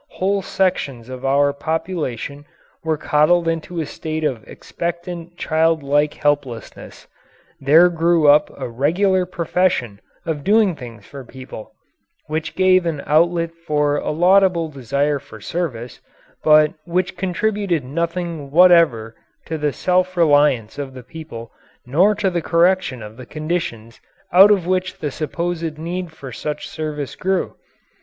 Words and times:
Whole 0.09 0.41
sections 0.41 1.09
of 1.09 1.23
our 1.23 1.53
population 1.53 2.47
were 2.83 2.97
coddled 2.97 3.47
into 3.47 3.79
a 3.79 3.85
state 3.85 4.23
of 4.23 4.43
expectant, 4.47 5.37
child 5.37 5.83
like 5.83 6.15
helplessness. 6.15 7.05
There 7.59 7.87
grew 7.87 8.27
up 8.27 8.49
a 8.59 8.67
regular 8.67 9.27
profession 9.27 10.01
of 10.25 10.43
doing 10.43 10.73
things 10.75 11.05
for 11.05 11.23
people, 11.23 11.73
which 12.25 12.55
gave 12.55 12.87
an 12.87 13.03
outlet 13.05 13.51
for 13.53 13.97
a 13.97 14.09
laudable 14.09 14.69
desire 14.69 15.19
for 15.19 15.39
service, 15.39 15.99
but 16.43 16.73
which 16.85 17.15
contributed 17.15 17.83
nothing 17.83 18.49
whatever 18.49 19.13
to 19.45 19.55
the 19.59 19.71
self 19.71 20.17
reliance 20.17 20.79
of 20.79 20.95
the 20.95 21.03
people 21.03 21.51
nor 21.85 22.15
to 22.15 22.31
the 22.31 22.41
correction 22.41 23.03
of 23.03 23.17
the 23.17 23.27
conditions 23.27 24.01
out 24.33 24.49
of 24.49 24.65
which 24.65 24.97
the 24.97 25.11
supposed 25.11 25.77
need 25.77 26.11
for 26.11 26.31
such 26.31 26.67
service 26.67 27.15
grew. 27.15 27.55